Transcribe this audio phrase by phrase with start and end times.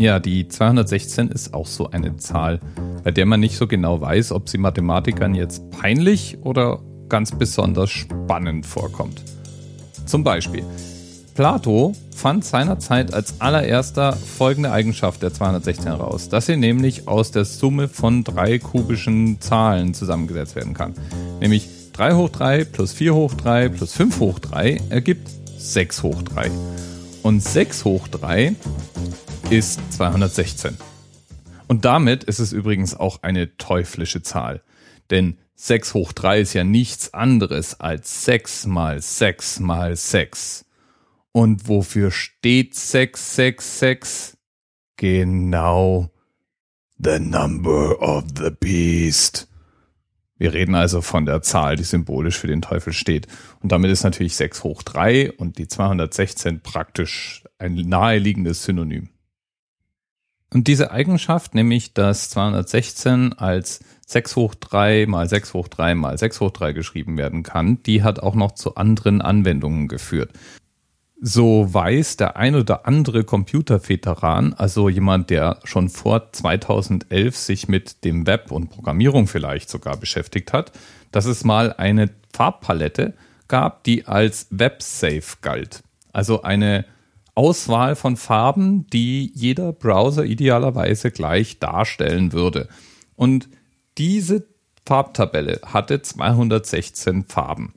[0.00, 2.58] Ja, die 216 ist auch so eine Zahl,
[3.04, 6.80] bei der man nicht so genau weiß, ob sie Mathematikern jetzt peinlich oder
[7.10, 9.22] ganz besonders spannend vorkommt.
[10.06, 10.64] Zum Beispiel,
[11.34, 17.44] Plato fand seinerzeit als allererster folgende Eigenschaft der 216 heraus, dass sie nämlich aus der
[17.44, 20.94] Summe von drei kubischen Zahlen zusammengesetzt werden kann.
[21.42, 25.28] Nämlich 3 hoch 3 plus 4 hoch 3 plus 5 hoch 3 ergibt
[25.58, 26.50] 6 hoch 3.
[27.22, 28.54] Und 6 hoch 3
[29.50, 30.76] ist 216.
[31.66, 34.62] Und damit ist es übrigens auch eine teuflische Zahl.
[35.10, 40.66] Denn 6 hoch 3 ist ja nichts anderes als 6 mal 6 mal 6.
[41.32, 44.38] Und wofür steht 666?
[44.96, 46.10] Genau.
[46.98, 49.48] The number of the beast.
[50.38, 53.26] Wir reden also von der Zahl, die symbolisch für den Teufel steht.
[53.60, 59.08] Und damit ist natürlich 6 hoch 3 und die 216 praktisch ein naheliegendes Synonym.
[60.52, 66.18] Und diese Eigenschaft, nämlich dass 216 als 6 hoch 3 mal 6 hoch 3 mal
[66.18, 70.32] 6 hoch 3 geschrieben werden kann, die hat auch noch zu anderen Anwendungen geführt.
[71.22, 78.04] So weiß der ein oder andere Computerveteran, also jemand, der schon vor 2011 sich mit
[78.04, 80.72] dem Web und Programmierung vielleicht sogar beschäftigt hat,
[81.12, 83.14] dass es mal eine Farbpalette
[83.48, 85.82] gab, die als WebSafe galt.
[86.12, 86.86] Also eine
[87.34, 92.68] Auswahl von Farben, die jeder Browser idealerweise gleich darstellen würde.
[93.16, 93.48] Und
[93.98, 94.46] diese
[94.86, 97.74] Farbtabelle hatte 216 Farben.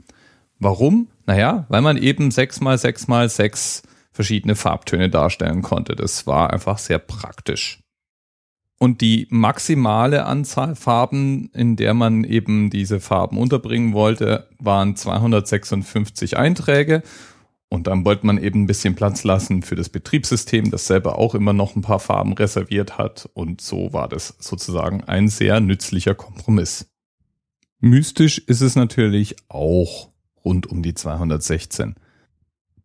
[0.59, 1.07] Warum?
[1.25, 5.95] Naja, weil man eben 6 mal 6 mal 6 verschiedene Farbtöne darstellen konnte.
[5.95, 7.79] Das war einfach sehr praktisch.
[8.79, 16.37] Und die maximale Anzahl Farben, in der man eben diese Farben unterbringen wollte, waren 256
[16.37, 17.01] Einträge.
[17.73, 21.33] Und dann wollte man eben ein bisschen Platz lassen für das Betriebssystem, das selber auch
[21.33, 23.27] immer noch ein paar Farben reserviert hat.
[23.33, 26.85] Und so war das sozusagen ein sehr nützlicher Kompromiss.
[27.79, 30.11] Mystisch ist es natürlich auch
[30.45, 31.95] rund um die 216.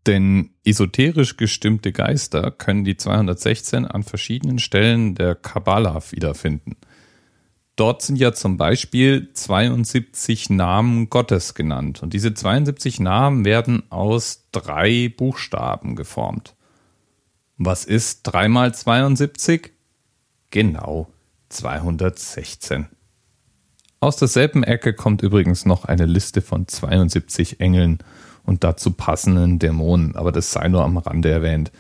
[0.07, 6.77] Denn esoterisch gestimmte Geister können die 216 an verschiedenen Stellen der Kabbala wiederfinden.
[7.79, 12.03] Dort sind ja zum Beispiel 72 Namen Gottes genannt.
[12.03, 16.57] Und diese 72 Namen werden aus drei Buchstaben geformt.
[17.57, 19.71] Was ist 3 mal 72?
[20.51, 21.09] Genau
[21.51, 22.89] 216.
[24.01, 27.99] Aus derselben Ecke kommt übrigens noch eine Liste von 72 Engeln
[28.43, 31.71] und dazu passenden Dämonen, aber das sei nur am Rande erwähnt.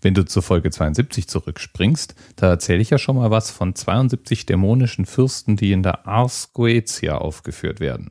[0.00, 4.46] Wenn du zur Folge 72 zurückspringst, da erzähle ich ja schon mal was von 72
[4.46, 8.10] dämonischen Fürsten, die in der Ars Goetia aufgeführt werden.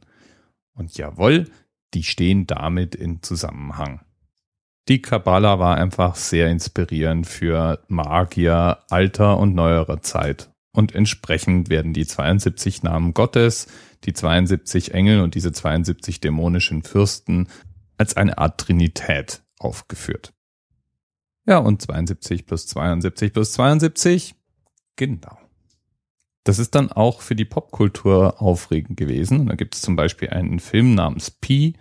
[0.74, 1.46] Und jawohl,
[1.94, 4.02] die stehen damit in Zusammenhang.
[4.88, 10.50] Die Kabbala war einfach sehr inspirierend für Magier alter und neuerer Zeit.
[10.72, 13.68] Und entsprechend werden die 72 Namen Gottes,
[14.06, 17.48] die 72 Engel und diese 72 dämonischen Fürsten
[17.98, 20.34] als eine Art Trinität aufgeführt.
[21.50, 24.36] Ja, und 72 plus 72 plus 72,
[24.96, 25.36] genau.
[26.44, 29.40] Das ist dann auch für die Popkultur aufregend gewesen.
[29.40, 31.74] Und da gibt es zum Beispiel einen Film namens Pi,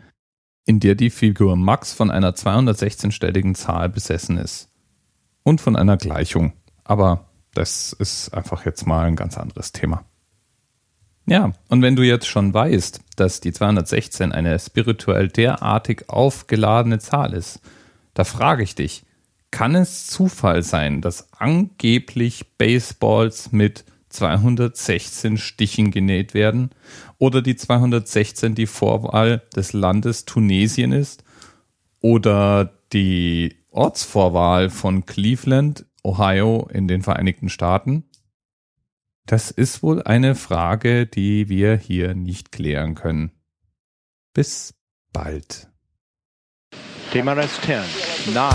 [0.64, 4.70] in der die Figur Max von einer 216-stelligen Zahl besessen ist.
[5.42, 6.54] Und von einer Gleichung.
[6.84, 10.02] Aber das ist einfach jetzt mal ein ganz anderes Thema.
[11.26, 17.34] Ja, und wenn du jetzt schon weißt, dass die 216 eine spirituell derartig aufgeladene Zahl
[17.34, 17.60] ist,
[18.14, 19.04] da frage ich dich,
[19.50, 26.70] kann es Zufall sein, dass angeblich Baseballs mit 216 Stichen genäht werden
[27.18, 31.24] oder die 216 die Vorwahl des Landes Tunesien ist
[32.00, 38.04] oder die Ortsvorwahl von Cleveland, Ohio in den Vereinigten Staaten?
[39.26, 43.30] Das ist wohl eine Frage, die wir hier nicht klären können.
[44.32, 44.74] Bis
[45.12, 45.68] bald.
[47.12, 48.54] TMRS 10, 9,